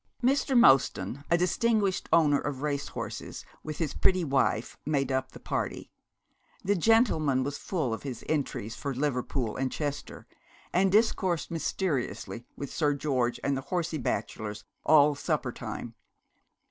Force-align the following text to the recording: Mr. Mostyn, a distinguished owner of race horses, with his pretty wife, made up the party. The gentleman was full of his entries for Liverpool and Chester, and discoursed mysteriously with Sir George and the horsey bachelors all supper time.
Mr. 0.23 0.57
Mostyn, 0.57 1.23
a 1.29 1.37
distinguished 1.37 2.09
owner 2.11 2.39
of 2.39 2.63
race 2.63 2.87
horses, 2.87 3.45
with 3.61 3.77
his 3.77 3.93
pretty 3.93 4.23
wife, 4.23 4.75
made 4.83 5.11
up 5.11 5.31
the 5.31 5.39
party. 5.39 5.91
The 6.63 6.73
gentleman 6.73 7.43
was 7.43 7.59
full 7.59 7.93
of 7.93 8.01
his 8.01 8.23
entries 8.27 8.75
for 8.75 8.95
Liverpool 8.95 9.55
and 9.57 9.71
Chester, 9.71 10.25
and 10.73 10.91
discoursed 10.91 11.51
mysteriously 11.51 12.47
with 12.55 12.73
Sir 12.73 12.95
George 12.95 13.39
and 13.43 13.55
the 13.55 13.61
horsey 13.61 13.99
bachelors 13.99 14.63
all 14.85 15.13
supper 15.13 15.51
time. 15.51 15.93